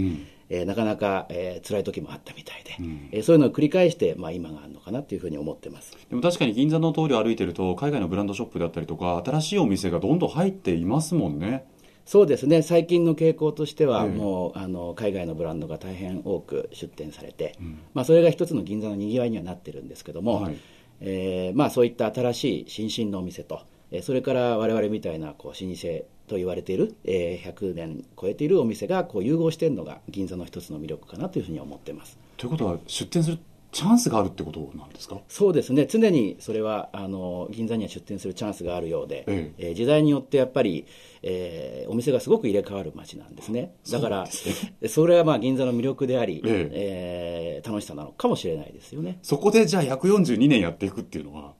[0.49, 2.77] えーなかなか、えー辛い時もあったみたいで、
[3.13, 5.97] えーそういうのを繰り返して、まあ、今があるのかなというふうに思ってます。
[6.11, 11.65] でも確かに銀座の通りを歩いてると海外のブランドショップだったりとか新しいお店がどんどん入っていますもんね。
[12.05, 12.63] そうですね。
[12.63, 14.11] 最近の傾向としては、ええ。
[14.11, 17.57] もうあの海外のブランドが大変多く出店されて、
[17.95, 20.57] まあ、それが一つの銀座のにぎわいにはなってるんですけども、はい。
[21.01, 32.19] えーまあ、そういった新しい新進のお店と、えーそれから我々みたいなこう老舗と言われている、えー100年超えているお店がこう融合しているのが銀座の一つの魅力かなというふうに思ってます。
[32.37, 33.39] ということは出店する
[33.73, 35.21] チャンスがあるってことなんですか？
[35.29, 35.87] そうですね。
[35.87, 39.71] 常にそれはあの銀座には出店するチャンスがあるようで、ええ。
[39.73, 40.87] ー時代によってやっぱり、
[41.23, 43.75] えーお店がすごく入れ替わる街なんですね。
[43.91, 44.27] だから
[44.89, 47.63] そ,、れはまあ銀座の魅力であり、ええ。
[47.65, 49.19] ー楽しさなのかもしれないですよね。
[49.23, 51.53] そこでじゃあ142年やっていくっていうのは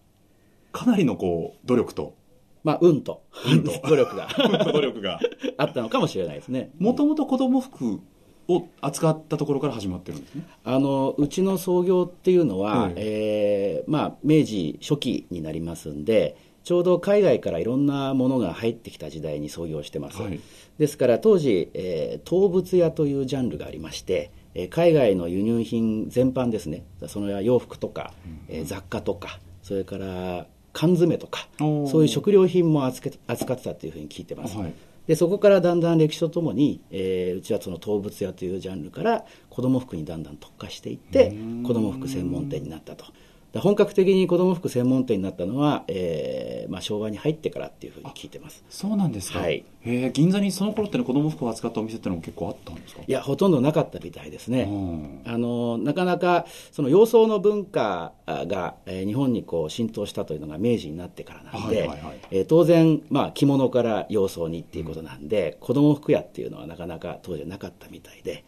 [0.77, 2.15] かなりのこう努力と。
[2.63, 3.23] まあ運と。
[3.89, 4.29] 努力が。
[4.73, 5.19] 努力が。
[5.57, 6.71] あったのかもしれないですね。
[6.79, 8.01] もともと子供服
[8.49, 10.47] を扱ったところから始まってるんですね。
[10.65, 12.93] あのうちの創業っていうのは、はい。
[12.97, 20.39] えーまあ、明治初期になりますんでちょうど海外からいろんなものが入ってきた時代に創業してます、はい。
[20.79, 26.85] ですから当時、えー動物屋というジャンルがありまして、えー海外の輸入品全般ですね。
[27.07, 28.13] その洋服とか、
[28.49, 34.75] えー雑貨とかそれから缶詰とかそういう食料品も扱って扱ってたというふうに聞いてます、はい。
[35.07, 41.33] でそこからだんだん歴史とともに、えーうちはその動物屋というジャンルから子供服にだんだん特化していって
[41.67, 43.07] 子供服専門店になったと。
[43.07, 43.13] で
[43.61, 48.65] 本格的に子供服専門店になったのは、えーまあ、昭和に入ってからっていうふうに聞いてます。
[48.69, 49.65] そうなんですか、はい。
[49.83, 53.03] へえ銀座にその頃ってのは子供服を扱ったお店ってのも結構あったんですか？
[53.07, 55.23] いやほとんどなかったみたいですね、うん。
[55.25, 62.19] あのなかなかその洋装の文化が、えー日本にこう浸透したというのが明治になってからなんで、はいはいはい。
[62.31, 68.45] えー当然、まあ、着物から洋装にっていうことなんで、子供服屋っていうのはなかなか当時はなかったみたいで、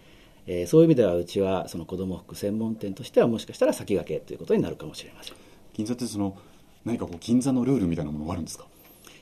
[0.51, 5.35] えーそういう意味ではうちはその子供服専門店としてはもしかしたら先駆けということになるかもしれません。
[5.75, 6.37] 銀座ってその
[6.85, 8.65] 何かこう銀座のルールみたいなものがあるんですか？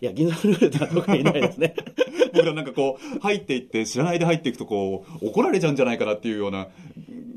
[0.00, 1.74] いや銀座のルールでは特にないですね
[2.34, 6.68] 僕らなんかこう入っていって知らないで入っていくとこう怒られちゃうんじゃないかなっていうような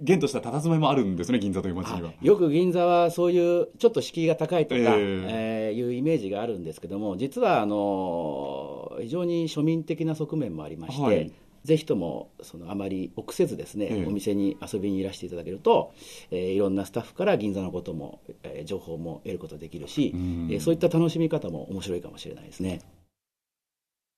[0.03, 2.11] 厳とした佇まいもあるんですね銀座という街には。
[2.21, 11.31] よく銀座はそういうちょっと敷居が高いとか、ええーいうイメージがあるんですけども実はあの非常に庶民的な側面もありまして、はい
[11.69, 15.93] ぜひともそのあまり臆せずですね、ええお店に遊びにいらしていただけると、
[16.31, 20.47] えーいろんなスタッフから銀座のことも、えー情報も得ることができるし、うん。
[20.51, 22.81] えーそういった楽しみ方も面白いかもしれないですね。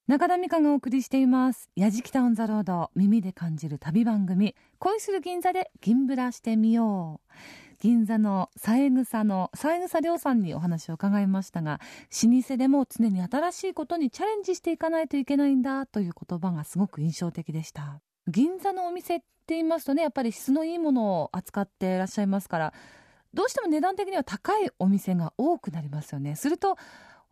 [0.08, 7.32] 中田美香がお送りしています「やじきた on the road 耳で感じる旅番組恋する銀座で銀ブラしてみよう」
[7.82, 11.80] 銀座の三枝の三枝亮さんにお話を伺いましたが
[12.24, 18.00] 老舗でも常に新しいことにチャレンジしていかないといけないんだという言葉がすごく印象的でした。
[18.28, 22.74] 銀座のお店って言いますとねやっぱり質のいいものを扱っていらっしゃいますから
[23.34, 26.36] どうしても値段的には高いお店が多くなりますよね。
[26.36, 26.78] すると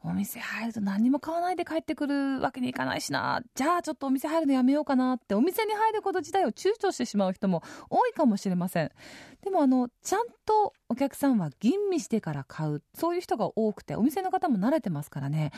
[0.02, 3.42] お店入ると何も買わないで帰ってくるわけにいかないしな。
[3.54, 5.36] じゃあちょっとお店入るのやめようかなって。
[5.36, 8.92] お店に入ること自体を躊躇してしまう人も多いかもしれません。
[9.44, 12.82] でもあのちゃんとお客さんは吟味してから買う。
[12.94, 15.52] そういう人が多くてお店の方も慣れてますからね。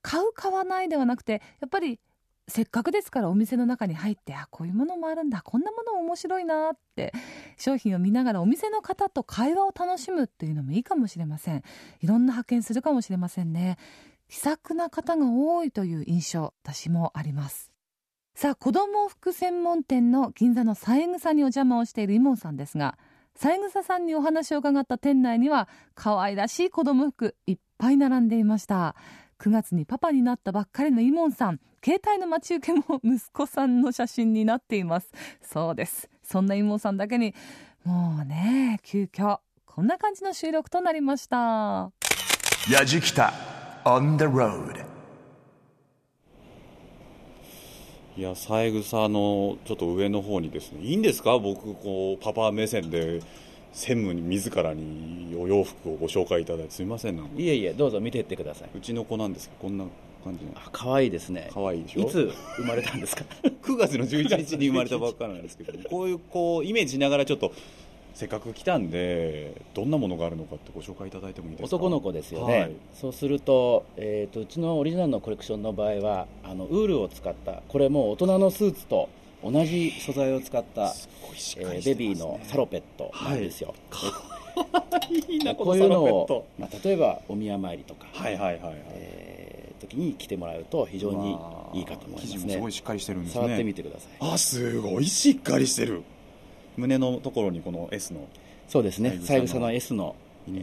[0.00, 2.00] 買う買わないではなくてやっぱり
[2.46, 7.12] せっかくですからお店の中に入ってあこういうものもあるんだこんなもの面白いなって
[7.56, 11.62] 商品を見ながらお店の方と会話を楽しむっていうのもいいかもしれません。
[12.00, 13.78] いろんな発見するかもしれませんね。
[14.28, 17.70] 気さくな方が多いという印象私もあります。
[18.34, 22.98] さあ子供服専門店の銀座の三枝にお邪魔をしているイモンさんですが
[23.36, 28.96] 三枝さんにお話を伺った店内には可愛らしい子供服いっぱい並んでいました。
[29.44, 31.60] 9月にパパになったばっかりのイモンさん。
[31.84, 35.12] 携帯の待ち受けも息子さんの写真になっています。
[35.42, 36.08] そうです。
[36.22, 37.34] そんなイモンさんだけに
[37.84, 41.92] もうね急遽こんな感じの収録となりました。
[42.70, 43.34] やじきた
[43.84, 44.82] on the road
[48.16, 48.80] いや三枝
[49.10, 51.38] のちょっと上の方にですねいいんですか？
[51.38, 53.20] 僕こうパパ目線で
[53.74, 57.32] 専務に自らにお洋服をご紹介いただいてすみませんなんか。
[57.36, 58.68] いえいえどうぞ見ていってください。
[58.76, 59.84] うちの子なんですけどこんな
[60.22, 61.50] 感じのあ可愛いですね。
[61.52, 62.02] 可愛いでしょ？
[62.02, 63.24] いつ生まれたんですか？
[63.42, 67.52] 9月の11日に生まれたばっかなんですけど こういうこうイメージしながらちょっと
[68.14, 71.76] せっかく来たんでどんなものがあるのかってご紹介いただいてもいいですか？
[71.76, 72.72] 男の子ですよね、はい。
[72.94, 79.08] そうすると,、えー、とうちのオリジナルのコレクションの場合はあのウールを使ったこれもう大人のスーツと
[79.44, 83.74] 同じ素材を使った、えーベビーのサロペットなんですよ、
[85.28, 85.36] い。
[85.36, 88.74] いな こういうのをト、まあ、例えばお宮参りとか、はいはいはいはい。
[88.90, 89.54] えー
[89.86, 91.36] 時に着てもらうと非常に
[91.74, 93.40] いいかと思います生地もすねごいしっかりしてるんですね。
[93.42, 94.32] 触ってみてください。
[94.32, 96.02] あすごいしっかりしてる。
[96.76, 98.26] 胸のところにこの S の
[98.68, 99.18] そうですね。
[99.22, 100.16] 三枝の S の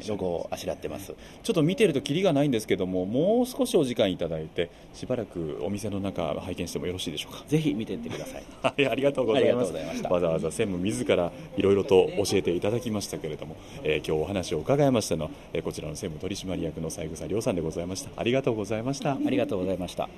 [0.07, 1.13] ロゴをあしらってます。
[1.43, 7.43] ちょっと見てるとキリがないんですけどももう少しお時間いただいてしばらくお店の中拝見してもよろしいでしょうか。
[7.47, 8.43] ぜひ見ていってください。
[8.61, 9.73] はいありがとうございます。
[10.09, 18.09] わざわざ専務自らいろいろと教えていただきましたけれども、えー今日お話を伺いましたのは、えーこちらの専務取締役の三枝亮さんでございました。
[18.15, 19.13] ありがとうございました。
[19.13, 20.09] ありがとうございました。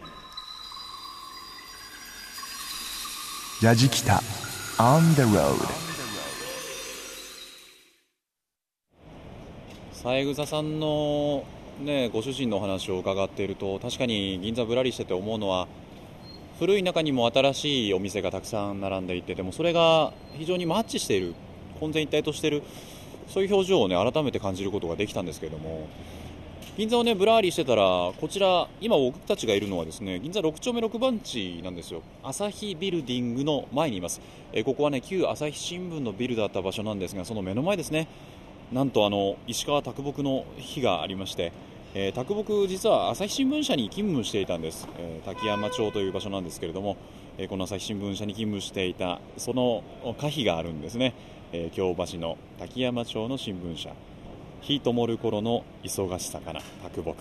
[3.61, 4.21] やじきた
[4.77, 5.92] On the road
[10.03, 11.45] 三枝さんの、
[11.79, 15.65] ね、ご主人のお話を伺っていると確かに銀座ぶらりしてて思うのは
[16.59, 21.33] 古い中にも新しいお店がたくさん並んでいてでもそれが非常にマッチしている
[21.79, 22.63] 混然一体としている
[23.29, 25.87] そういう表情を、ね、改めて感じることができたんですけれども
[26.75, 32.01] 銀座を、ね、ぶらりしてたらこちら今僕たちがいるのはですね銀座6丁目6番地なんですよ。
[32.23, 34.19] 朝日ビルディングの前にいます、
[34.51, 38.07] えここはね旧朝日新聞のビルだった場所なんですがその目の前ですね。
[38.71, 41.51] なんとあの石川啄木の日がありまして、
[41.93, 46.97] えー、啄木実は朝日新聞社に勤務していたんです、えー滝山町という場所なんですけれども、
[47.37, 49.83] えーこの朝日新聞社に勤務していたその
[50.17, 51.13] 可否があるんですね、
[51.51, 53.91] えー京橋の滝山町の新聞社。
[54.61, 57.15] 日灯る頃の忙しさかな啄木。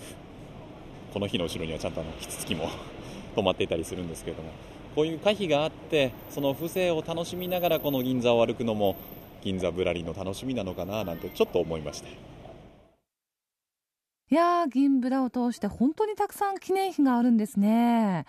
[1.13, 2.69] この日の後ろにはちゃんとあのキツツキも
[3.35, 4.49] 止まっていたりするんですけれども。
[4.95, 8.95] こういう可否があってその風情を楽しみながらこの銀座を歩くのも
[9.43, 12.07] 銀座ぶらりの楽しみなのかななんてちょっと思いました
[14.33, 18.25] いやー銀ブラを通して本当にたくさん記念碑があるんですね。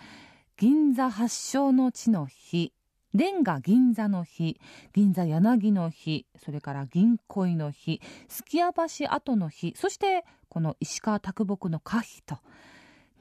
[0.55, 2.73] 銀座発祥の地の日。
[3.15, 4.59] レンガ銀座の日。
[4.93, 6.27] 銀座柳の日。
[6.37, 8.01] それから銀恋の日。
[8.29, 9.73] すき家橋跡の日。
[9.75, 12.37] そしてこの石川啄木の可否と。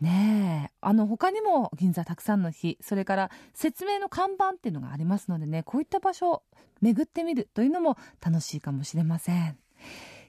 [0.05, 0.75] ねえ。
[0.81, 6.43] あの他にも銀座たくさんの日それから説明の看板っていうのがありますのでねこういった場所を
[6.81, 9.59] 巡ってみるというのも楽しいかもしれません。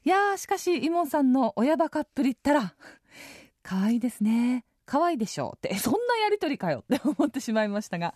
[0.06, 2.76] いやーしかしイモンさんの親バカっぷりったら
[3.64, 4.66] 可愛いですね。
[4.86, 5.76] 可愛いでしょうって。
[5.80, 8.14] そんなやりとりかよって思ってしまいましたが。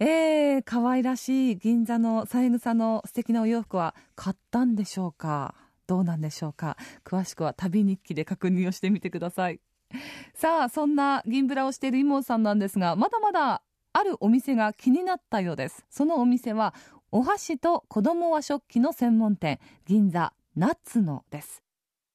[0.00, 5.54] えー、可愛らしい銀座の三枝の素敵なお洋服は買ったんでしょうか？
[5.86, 6.76] どうなんでしょうか？
[7.04, 9.60] 詳しくは旅日記で確認をしてみてください。
[10.34, 15.84] さあそんな銀ブラをしているイモさんなんですがまだまだあるお店が気になったようです。
[15.88, 16.74] そのお店は
[17.12, 21.62] お箸と子供和食器の専門店銀座ナッツのです。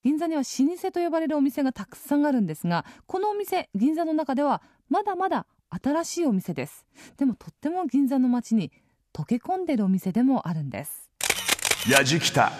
[0.04, 6.86] 銀座には老舗と呼ばれるお店がたくさんあるんですがこのお店銀座の中ではまだまだ新しいお店です。
[7.18, 8.72] でもとっても銀座の街に
[9.13, 11.10] 溶け込んでるお店でもあるんです。
[11.89, 12.52] やじきた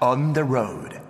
[0.00, 1.05] On the road.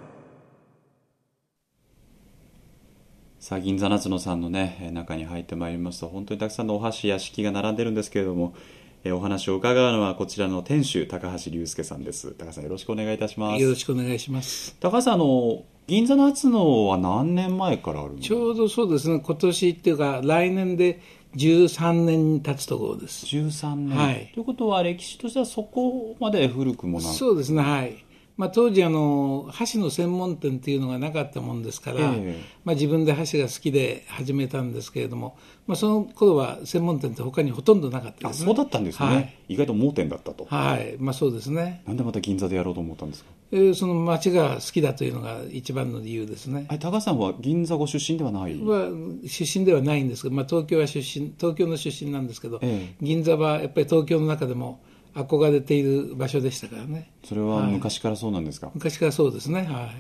[3.47, 8.57] さあ銀座夏野さんのねえー中に入ってまいりますと本当にたくさんのお箸や敷きが並んでるんですけれども、
[9.05, 12.33] えーお話を伺うのはこちらの店主高橋隆介さんです。
[12.33, 13.63] 高橋さんよろしくお願いいたします。
[13.63, 14.75] よろしくお願いします。
[14.81, 18.35] 高橋さんあの銀座夏野は何年前からあるんですか？
[18.35, 21.01] ちょうどそうですね、今年っていうか、来年で
[21.37, 23.27] 13年経つところです。
[23.27, 24.33] 13年、はい。
[24.35, 28.05] ということは歴史としてはそこまで古くもなそうですね、はい。
[28.37, 38.47] まあ、当時あの、箸の専門店っていうのがなかったもんですから、ええまあ、自分で箸が好きで始めたんですけれども、まあ、その頃は専門店って他にほとんどなかったあですね。
[38.47, 39.35] そうだったんですね、はい。
[39.49, 41.83] 意外と盲点だったと、はい、まあそうですね。
[41.87, 43.31] なんでまた銀座でやろうと思ったんですか？
[43.53, 46.67] えーその街が好きだというのが一番の理由ですね。
[46.69, 48.61] はい高橋さんは銀座ご出身ではない？
[48.61, 48.91] は
[49.27, 54.83] 出身ではないんですけど、まあ、東京は出身東京の出身なんですけど、ええ銀座はやっぱり東京の中でも
[55.17, 57.11] 憧れている場所でしたからね。
[57.25, 59.63] それは昔からそうなんですか、昔からそうですね。
[59.63, 59.91] はい。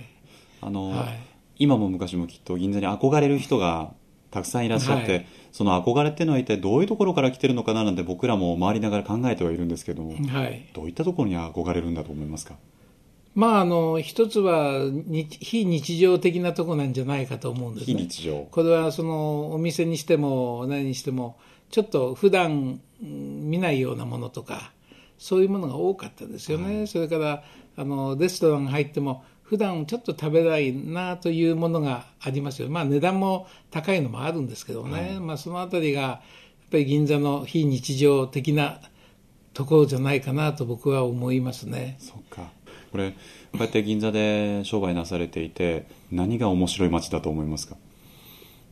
[0.61, 1.19] あの、はい。
[1.59, 3.95] 今も昔もきっと銀座に憧れる人が
[4.31, 5.27] たくさんいらっしゃって、はい。
[5.53, 10.69] その憧れっていうのは一体どういうところから来てるのかななんて僕らも回りながら考えてはいるんですけども、はい。
[10.75, 12.57] どういったところに憧れるんだと思いますか？
[13.35, 18.49] まああの一つは日非日常的なとこなんじゃないかと思うんです非ね日常。
[18.51, 21.39] これはそのお店にしても何にしても
[21.71, 24.73] ちょっと普段うん見ないようなものとか
[25.19, 27.45] そういうものが多かったですよね、それから
[27.77, 32.69] あのレストラン入っても普段ちょっと食べないなというものがありますよ。
[32.69, 36.21] まあ値段も高いのもあるんですけどね、まあ、そのあたりがやっ
[36.71, 38.81] ぱり銀座の非日常的な
[39.55, 41.97] ところじゃないかなと僕は思いますね。
[42.01, 42.51] そっか。
[42.91, 43.17] これこ
[43.55, 47.77] うやって銀座で商売なされていて何が面白い街だと思いますか？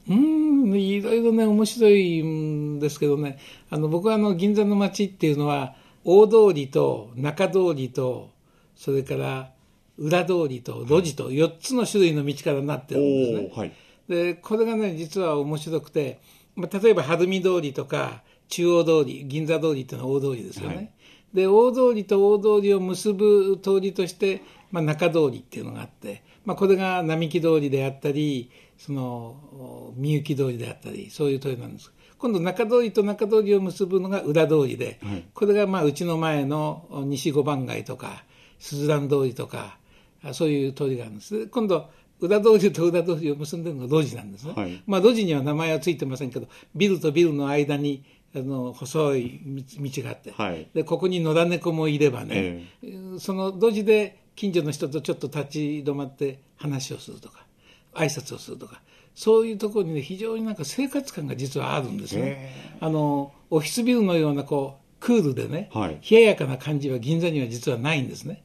[0.09, 3.39] うーん、いろいろね、面白いんですけどね、
[3.71, 8.31] あの僕はあの銀座の街っていうのは、大通りと中通りと、
[8.77, 9.51] それから
[9.99, 13.53] 裏通りと路地と4つの種類の道からなってるんですね。
[13.55, 13.73] はい
[14.09, 16.21] で、これがね、実は面白くて、
[16.57, 20.95] まあ、例えば晴海通りとか中央通り、銀座通りっていうのは大通りですよね。
[21.33, 34.99] で大通りと大通りを結ぶ通りとして、まあ、中通りっていうのがあって、まあ、これが並木通りであったりそのみゆき通りであったりそういう通りなんです今度中通りと中通りを結ぶのが裏通りで、
[35.35, 38.25] これがまあうちの前の西五番街とか
[38.59, 39.79] 鈴蘭通りとか
[40.23, 41.39] あそういう通りがあるんです。
[41.39, 41.91] で今度
[42.21, 44.83] 裏通りと裏通りを結んでるのが路地なんですね、はい。
[44.87, 48.05] まあ、路地には名前はついてませんけどビルとビルの間に
[48.35, 50.69] あの細い道道があって、はい。
[50.75, 53.19] でここに野良猫もいればね、え。
[53.19, 57.45] その路地で近所の人とちょっと立ち止まって話をするとか
[57.93, 58.81] 挨拶をするとか
[59.15, 62.77] そういうところにね非常になんか生活感が実はあるんですね。
[62.81, 68.43] あのオフィスビルのようなこうクールでね、はい冷ややかな感じは銀座には実はないんですね。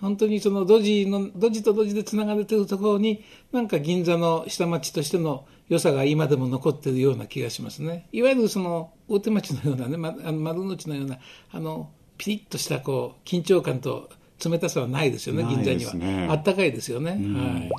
[0.00, 8.08] 本当にその路地の路地と路地でつながれているところになんか銀座の下町としての良さが今でも残っているような気がしますね。
[8.12, 11.18] いわゆるその大手町のようなね、ま、あの丸の内のような
[11.50, 14.08] あのピリッとしたこう緊張感と
[14.44, 15.94] 冷たさはないですよね、銀座には。
[15.94, 17.10] ねあったかいですよね。
[17.10, 17.70] はい。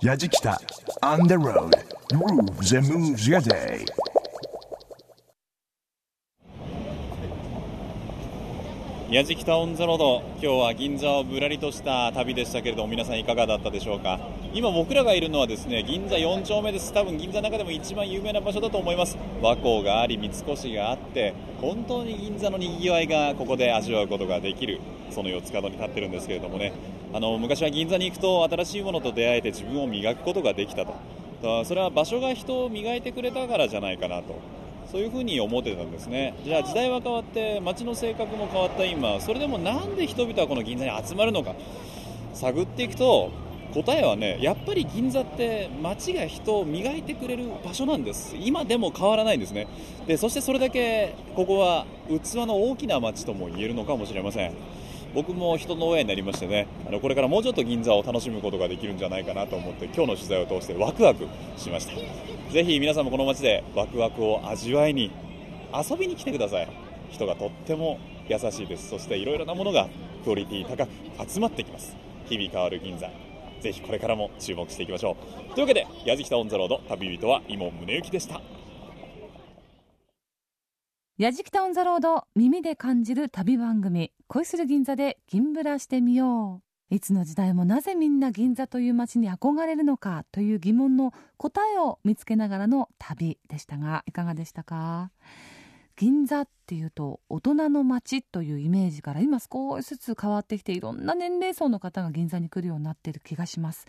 [0.00, 0.56] Yajikita
[1.02, 1.74] on the road.
[2.08, 3.84] Grooves and moves your day.
[9.10, 14.20] 矢敷タウンザロード今日は銀座をぶらりとした旅でしたけれども皆さんいかがだったでしょうか？
[14.54, 16.92] 今僕らがいるのはですね銀座4丁目です。
[16.92, 19.18] 多分銀座の中でも一番有名な場所だと思います。
[19.42, 24.78] 和光があり三越があって本当に銀座のにぎわいがここで味わうことができる
[25.10, 26.72] その四つ角に立ってるんですけれどもね。
[27.12, 30.94] あの昔は銀座に行くと新しいものと出会えて自分を磨くことができたと。
[31.64, 34.34] それは場所が人を磨いてくれたからじゃないかなと。
[34.90, 36.34] そういうふうに思ってたんですね。
[36.44, 41.54] じゃあ時代は変わって街の性格も変わった今それでもなんで人々はこの銀座に集まるのか。
[42.34, 43.30] 探っていくと
[43.74, 48.36] 答えはねやっぱり銀座って街が人を磨いてくれる場所なんです。
[48.38, 49.66] 今でも変わらないんですね。
[50.06, 54.52] でそしてそれだけここは器の大きな街とも言えるのかもしれません。
[55.14, 56.66] 僕も人の親になりましてね。
[56.86, 61.92] あのこれからもうちょっと銀座を楽しむことができるんじゃないかなと思って今日の取材を通してワクワクしました。
[62.52, 65.10] ぜひ皆さんもこの街でワクワクを味わいに
[65.72, 66.68] 遊びに来てください。
[67.10, 67.98] 人がとっても
[68.28, 68.90] 優しいです。
[68.90, 69.88] そしていろいろなものが
[70.24, 70.90] クオリティ高く
[71.30, 71.96] 集まってきます。
[72.28, 73.10] 日々変わる銀座。
[73.60, 75.16] ぜひこれからも注目していきましょ
[75.50, 75.54] う。
[75.54, 78.40] というわけで矢敷タオンザロード旅人は今宗行でした。
[81.18, 86.94] やじきたオンザロード耳で感じる旅番組恋する銀座で銀ブラしてみよう。
[86.94, 95.10] いつの時代もなぜみんな銀座という街に憧れるのかという疑問の答えを見つけながらの旅でしたがいかがでしたか？
[95.98, 103.84] 銀座っていうと大人の街というイメージから今少しずつ変わってきていろんな年齢層の方が銀座に来るようになっている気がします。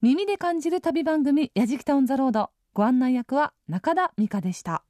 [0.00, 2.48] 耳で感じる旅番組やじきたオンザロード。
[2.72, 4.84] ご案内役は中田美香でした。